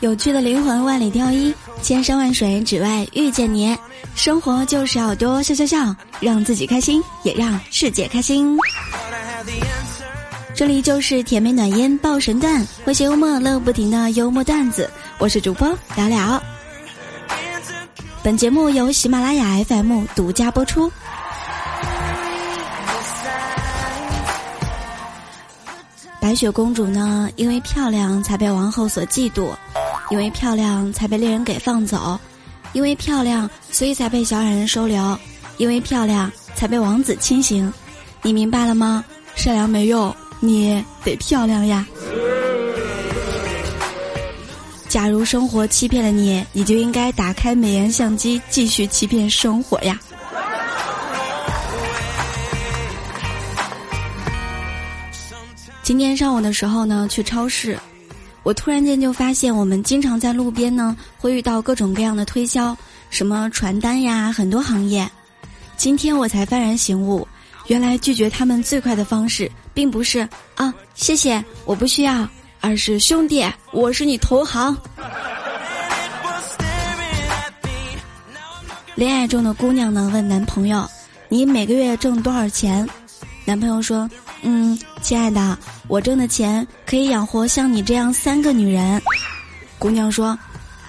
[0.00, 3.76] 有趣的灵魂万里挑一，千山万水只为遇见你。
[4.14, 8.56] 生活就是要多笑笑笑，让自己开心，也让世界开心。
[10.54, 14.90] 这里就是甜美暖音爆神段，诙谐幽默乐不停的幽默段子。
[15.18, 16.42] 我是主播聊聊。
[18.22, 20.90] 本节目由喜马拉雅 FM 独家播出。
[26.26, 29.54] 白雪公主呢，因为漂亮才被王后所嫉妒，
[30.10, 32.18] 因为漂亮才被猎人给放走，
[32.72, 35.16] 因为漂亮所以才被小矮人收留，
[35.56, 37.72] 因为漂亮才被王子亲刑。
[38.22, 39.04] 你明白了吗？
[39.36, 41.86] 善良没用，你得漂亮呀。
[44.88, 49.96] 假如生活欺骗了你，你就应该打开美颜相机，继续欺骗生活呀。
[55.86, 57.78] 今天上午的时候呢，去超市，
[58.42, 62.76] 我突然间就发现，我们经常在路边呢会遇到各种各样的推销，
[63.08, 65.08] 什么传单呀，很多行业。
[65.76, 67.24] 今天我才幡然醒悟，
[67.68, 72.28] 原来拒绝他们最快的方式，并不是啊谢谢我不需要，
[72.60, 74.76] 而是兄弟我是你同行。
[78.96, 80.84] 恋爱中的姑娘呢问男朋友，
[81.28, 82.84] 你每个月挣多少钱？
[83.44, 84.10] 男朋友说。
[84.42, 89.00] 嗯，亲爱的，我挣的钱可以养活像你这样三个女人。
[89.78, 90.36] 姑娘说：“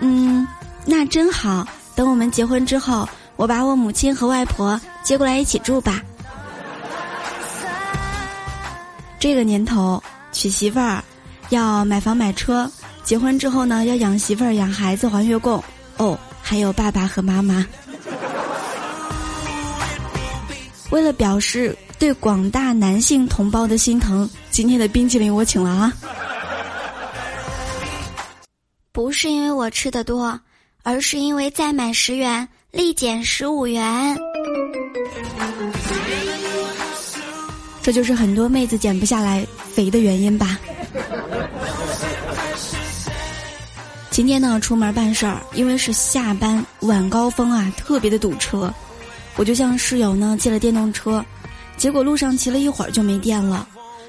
[0.00, 0.48] 嗯，
[0.86, 1.68] 那真好。
[1.94, 6.00] 等我们结婚之后，我把我母亲和外婆接过来一起住吧。”
[9.20, 11.04] 这个年头娶媳妇儿
[11.50, 12.66] 要买房买车，
[13.04, 15.62] 结婚之后呢要养媳妇儿养孩子还月供
[15.98, 17.66] 哦，还有爸爸和妈妈。
[20.90, 21.76] 为了表示。
[21.98, 25.92] 对广大男性同胞的心疼，今天的冰淇淋我请了啊！
[28.92, 30.38] 不是因为我吃的多，
[30.84, 34.16] 而是因为再买十元立减十五元。
[37.82, 40.56] 这就是很多妹子减不下来肥的原因吧。
[44.08, 48.72] 今天呢，出门办事儿，因为是下班晚高峰啊，特别的堵车，
[49.38, 51.24] 我就向室友呢借了电动车。
[51.78, 53.66] 结果路上骑了一会儿就没电了，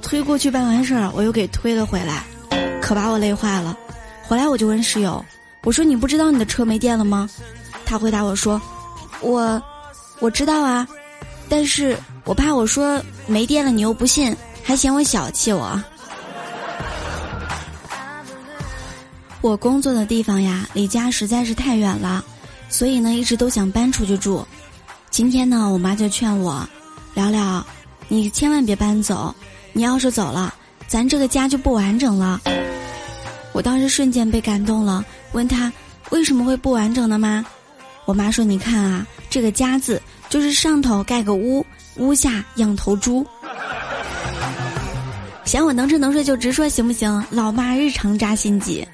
[0.00, 2.24] 推过去办完事儿，我又给推了回来，
[2.80, 3.76] 可把我累坏了。
[4.22, 5.22] 回来我就问室友
[5.62, 7.28] ：“我说你不知道你的车没电了吗？”
[7.84, 8.58] 他回答我说
[9.20, 9.62] ：“我
[10.20, 10.88] 我知道啊，
[11.50, 15.78] 但是我怕我说没电了你又不信，还嫌我小气我。”
[19.42, 22.24] 我工作的地方呀，离家实在是太远了，
[22.70, 24.46] 所以呢一直都想搬出去住。
[25.10, 26.66] 今天呢，我妈就劝我。
[27.14, 27.66] 聊聊，
[28.06, 29.34] 你千万别搬走，
[29.72, 30.54] 你要是走了，
[30.86, 32.40] 咱这个家就不完整了。
[33.52, 35.70] 我当时瞬间被感动了，问他
[36.10, 37.44] 为什么会不完整的吗？
[38.04, 41.66] 我妈说：“你看啊，这个家字就是上头盖个屋，
[41.96, 43.26] 屋下养头猪。
[45.44, 47.22] 嫌我能吃能睡就直说行不行？
[47.30, 48.86] 老妈日常扎心机。”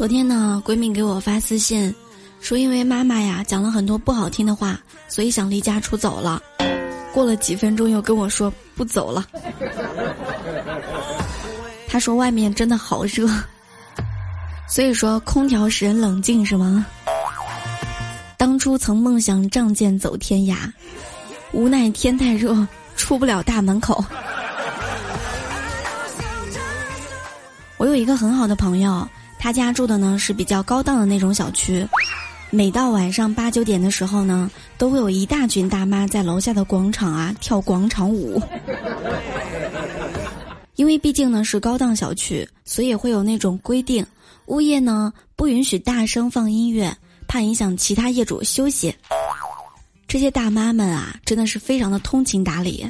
[0.00, 1.94] 昨天呢，闺蜜给我发私信。
[2.40, 6.40] 说因为妈妈呀讲了很多不好听的话，所以想离家出走了。
[7.12, 9.26] 过了几分钟又跟我说不走了。
[11.86, 13.28] 他说外面真的好热，
[14.66, 16.86] 所以说空调使人冷静是吗？
[18.38, 20.56] 当初曾梦想仗剑走天涯，
[21.52, 24.02] 无奈天太热出不了大门口。
[27.76, 29.06] 我有一个很好的朋友，
[29.40, 31.84] 他家住的呢是比较高档的那种小区。
[32.50, 38.40] 每到晚上八九点的时候呢，都会有一大群大妈在楼下的广场啊跳广场舞。
[40.76, 44.04] 因为毕竟呢是高档小区，所以会有那种规定，
[44.46, 46.94] 物业呢不允许大声放音乐，
[47.26, 48.94] 怕影响其他业主休息。
[50.06, 52.86] 这些大妈们啊，真的是非常的通情达理。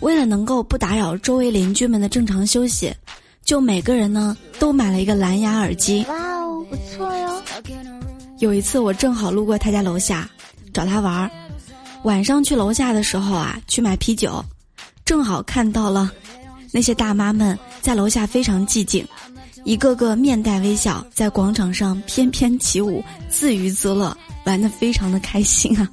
[0.00, 2.94] 为了能够不打扰周围邻居们的正常休息，
[3.46, 6.04] 就每个人呢都买了一个蓝牙耳机。
[6.68, 7.42] 不错哟。
[8.40, 10.28] 有一次我正好路过他家楼下，
[10.74, 11.30] 找他玩儿。
[12.02, 14.44] 晚上去楼下的时候啊，去买啤酒，
[15.04, 16.10] 正好看到了
[16.72, 19.06] 那些大妈们在楼下非常寂静，
[19.64, 24.14] 一个个面带微笑，在广场上翩翩起舞，自娱自乐，
[24.44, 25.88] 玩得非常的开心啊。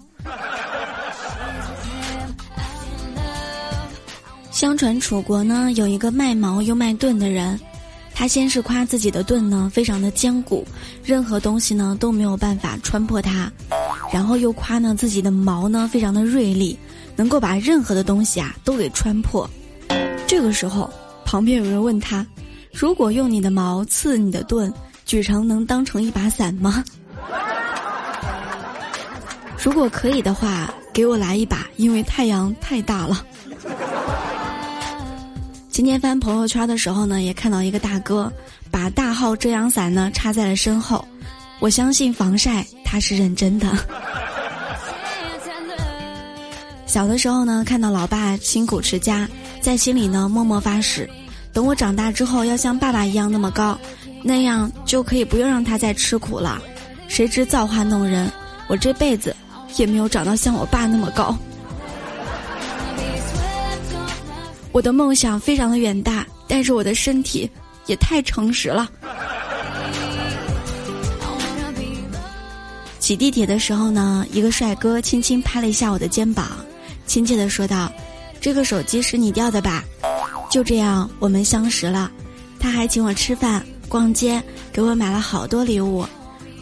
[4.64, 7.60] 相传楚国呢有一个卖矛又卖盾的人。
[8.16, 10.66] 他先是夸自己的盾呢非常的坚固，
[11.04, 13.52] 任何东西呢都没有办法穿破它。
[14.10, 16.80] 然后又夸呢自己的毛呢非常的锐利，
[17.14, 19.46] 能够把任何的东西啊都给穿破。
[20.26, 20.90] 这个时候，
[21.26, 22.26] 旁边有人问他
[22.72, 24.74] ：“如果用你的矛刺你的盾，
[25.04, 26.82] 举成能当成一把伞吗？”
[29.62, 33.26] 如果可以的话，给我来一把，因为太阳太大了。
[35.74, 38.32] 今天翻朋友圈的时候呢，也看到一个大哥
[38.70, 41.04] 把大号遮阳伞呢插在了身后。
[41.60, 43.68] 我相信防晒他是认真的。
[46.86, 49.28] 小的时候呢，看到老爸辛苦持家，
[49.62, 51.10] 在心里呢默默发誓，
[51.52, 53.76] 等我长大之后要像爸爸一样那么高，
[54.22, 56.62] 那样就可以不用让他再吃苦了。
[57.08, 58.32] 谁知造化弄人，
[58.68, 59.36] 我这辈子。
[59.78, 61.36] 也没有长到像我爸那么高。
[64.74, 67.50] 我的梦想非常的远大，但是我的身体
[67.86, 68.90] 也太诚实了。
[72.98, 76.48] 挤地铁的时候呢，一个帅哥轻轻拍了一下我的肩膀，
[77.06, 77.92] 亲切的说道
[78.42, 79.84] ：“这个手机是你掉的吧？”
[80.50, 82.10] 就这样，我们相识了。
[82.60, 84.42] 他还请我吃饭、逛街，
[84.72, 86.06] 给我买了好多礼物。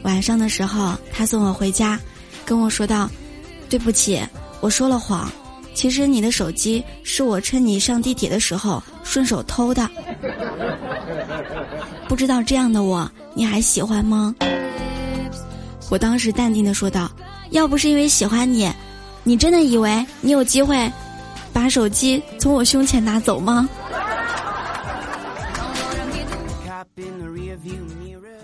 [0.03, 1.97] 晚上的时候，他送我回家。
[2.43, 3.09] 跟我说道
[3.69, 4.19] ：“对不起，
[4.59, 5.31] 我说了谎。
[5.73, 9.89] 其实你的手机是我趁你上地铁的时候顺手偷的。
[12.07, 14.35] 不知道这样的我你还喜欢吗？”
[15.89, 17.11] 我当时淡定的说道
[17.51, 18.71] ：“要不是因为喜欢你，
[19.23, 20.91] 你真的以为你有机会
[21.51, 23.67] 把手机从我胸前拿走吗？”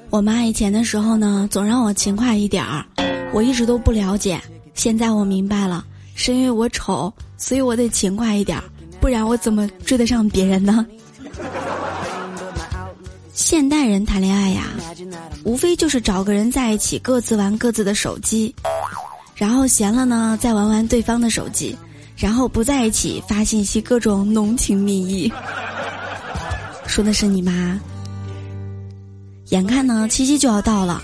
[0.10, 2.86] 我妈以前的时候呢，总让我勤快一点儿。
[3.34, 4.42] 我一直都不了解，
[4.74, 5.86] 现在我明白了，
[6.20, 8.60] 是因为我丑，所以我得勤快一点，
[9.00, 10.84] 不然我怎么追得上别人呢？
[13.36, 14.64] 现代人谈恋爱呀，
[15.44, 18.54] 无非就是找个人在一起，各自玩各自的手机，
[19.36, 21.78] 然后闲了呢，再玩玩对方的手机，
[22.16, 25.32] 然后不在一起发信息，各种浓情蜜意。
[26.88, 27.80] 说的是你妈。
[29.50, 31.02] 眼看呢，七夕就要到了。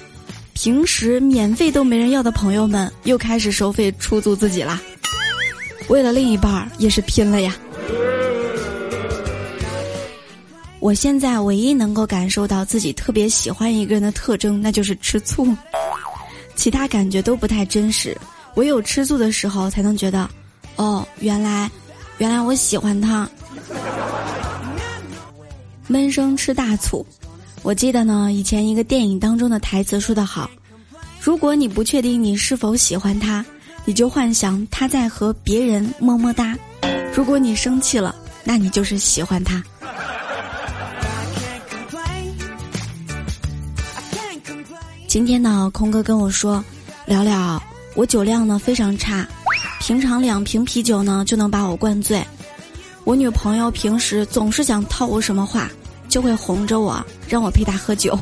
[0.53, 4.81] 平时免费都没人要的朋友们，又开始收费出租自己啦。
[5.87, 7.55] 为了另一半，也是拼了呀。
[10.79, 15.55] 我现在唯一能够感受到自己特别喜欢一个人的特征，那就是吃醋，
[16.55, 18.17] 其他感觉都不太真实。
[18.55, 20.29] 唯有吃醋的时候，才能觉得，
[20.75, 21.71] 哦，原来，
[22.17, 23.29] 原来我喜欢他。
[25.87, 27.05] 闷声吃大醋。
[27.61, 30.49] 我记得呢，以前一个电影当中的台词说得好
[31.21, 33.45] ：“如果你不确定你是否喜欢他，
[33.85, 36.55] 你就幻想他在和别人么么哒；
[37.13, 39.63] 如果你生气了，那你就是喜欢他。”
[45.07, 46.63] 今天呢，空哥跟我说
[47.05, 47.61] ：“聊聊，
[47.95, 49.27] 我酒量呢非常差，
[49.79, 52.25] 平常两瓶啤酒呢就能把我灌醉。
[53.03, 55.69] 我女朋友平时总是想套我什么话。”
[56.09, 58.15] 就会哄着我，让我陪她喝酒。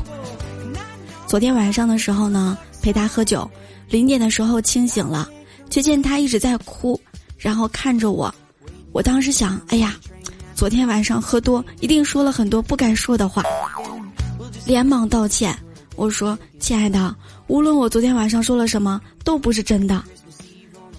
[1.26, 3.50] 昨天晚上的时候呢，陪他喝酒，
[3.90, 5.28] 零点的时候清醒了，
[5.72, 7.00] 却见他一直在哭，
[7.38, 8.32] 然后看着我。
[8.92, 9.96] 我当时想，哎呀，
[10.54, 13.42] 昨天晚上喝多，一定说了很多不该说的话，
[14.66, 15.58] 连忙道歉。
[15.96, 20.04] 我说：“亲爱的，无论我昨天晚上说了什么，都不是真的。”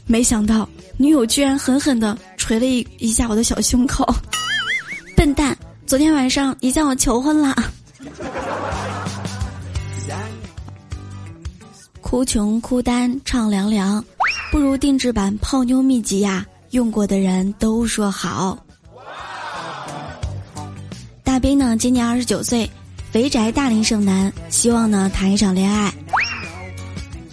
[0.07, 4.03] 没想到女友居然狠狠的捶了一一下我的小胸口，
[5.15, 5.55] 笨蛋。
[5.85, 7.55] 昨天晚上你向我求婚了，
[12.01, 14.03] 哭穷哭单唱凉凉，
[14.53, 16.45] 不如定制版泡妞秘籍呀！
[16.69, 18.55] 用过的人都说好。
[21.23, 22.69] 大兵呢，今年二十九岁，
[23.11, 25.91] 肥宅大龄剩男，希望呢谈一场恋爱。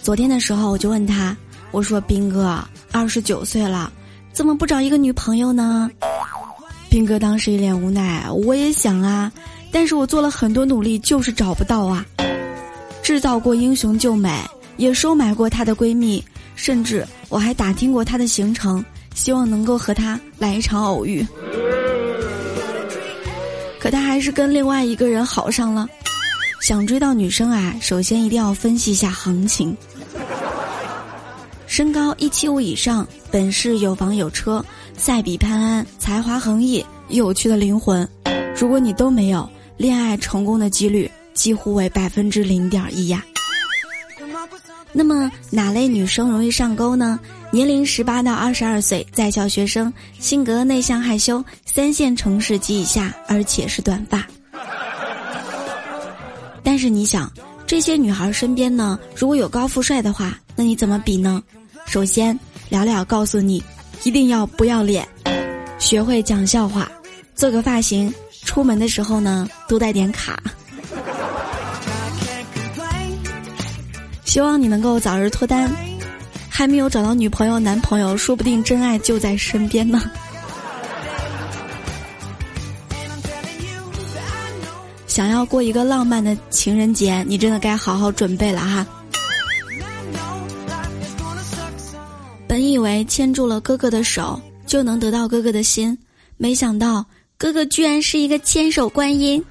[0.01, 1.37] 昨天的时候我就问他，
[1.69, 2.59] 我说兵哥，
[2.91, 3.93] 二十九岁了，
[4.33, 5.91] 怎么不找一个女朋友呢？
[6.89, 9.31] 兵哥当时一脸无奈，我也想啊，
[9.71, 12.03] 但是我做了很多努力，就是找不到啊。
[13.03, 14.43] 制造过英雄救美，
[14.77, 16.23] 也收买过她的闺蜜，
[16.55, 18.83] 甚至我还打听过他的行程，
[19.15, 21.25] 希望能够和他来一场偶遇。
[23.79, 25.87] 可他还是跟另外一个人好上了。
[26.61, 29.75] 想追到女生啊，首先一定要分析一下行情。
[31.65, 34.63] 身高一七五以上，本市有房有车，
[34.95, 38.07] 赛比潘安，才华横溢，有趣的灵魂。
[38.55, 43.25] 如果你都没有，恋爱成功的几率几乎为百分之零点一呀。
[44.93, 47.19] 那么哪类女生容易上钩呢？
[47.51, 54.25] 年龄十八到二十二岁，在校学生，性格内向害羞，三线城市及以下，而且是短发。
[56.63, 57.31] 但是你想，
[57.65, 60.37] 这些女孩身边呢，如果有高富帅的话。
[60.53, 61.41] 那你怎么比呢？
[61.87, 62.37] 首先，
[62.69, 63.63] 聊聊告诉你，
[64.03, 65.07] 一定要不要脸，
[65.79, 66.91] 学会讲笑话，
[67.33, 70.43] 做个发型，出门的时候呢多带点卡。
[74.31, 75.69] 希望你能够早日脱单，
[76.47, 80.09] 还没有找到女朋友男朋友，说不定真爱就在身边呢。
[85.05, 88.87] 想要过一个浪漫的情人节，你真的该好好准备了哈。
[92.47, 95.97] 本以为牵住了哥哥的手就能得到哥哥的心，
[96.37, 97.05] 没想到
[97.37, 99.43] 哥哥居然是一个千手观音。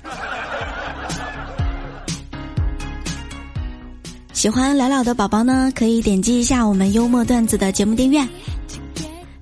[4.41, 8.27] 喜欢聊聊的宝宝呢，可以点击一下我们幽默段子的节目订阅。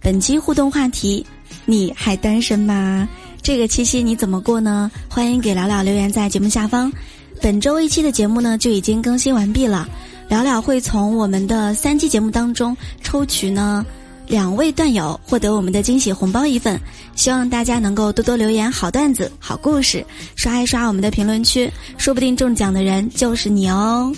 [0.00, 1.24] 本期互动话题：
[1.66, 3.08] 你还单身吗？
[3.40, 4.90] 这个七夕你怎么过呢？
[5.08, 6.92] 欢迎给聊聊留言在节目下方。
[7.40, 9.88] 本周一期的节目呢就已经更新完毕了，
[10.28, 13.86] 聊聊会从我们的三期节目当中抽取呢
[14.26, 16.76] 两位段友获得我们的惊喜红包一份。
[17.14, 24.12] 希望大家能够多多留言好段子、好故事，刷一刷我们的评论区，说不定中奖的人就是你哦。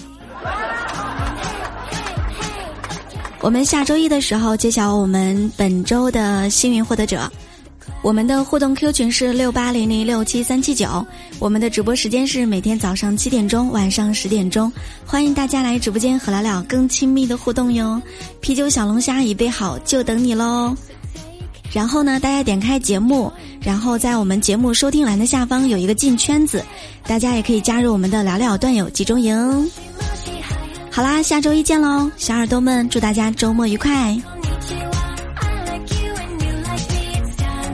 [3.43, 7.31] 我们下周一的时候揭晓我们本周的幸运获得者。
[8.03, 11.05] 我们的互动 Q 群是六八零零六七三七九，
[11.39, 14.71] 我们的直播时间是每天早上七点钟，晚上十点钟，
[15.07, 18.01] 欢迎大家来直播间和聊聊更亲密的互动哟。
[18.41, 20.75] 啤酒小龙虾已备好，就等你喽。
[21.73, 26.63] 然后呢，大家点开节目，然后在我们节目收听栏的下方有一个进圈子，
[27.07, 29.71] 大家也可以加入我们的聊聊段友集中营。
[30.93, 34.17] 好啦，下周一见喽，小耳朵们，祝大家周末愉快。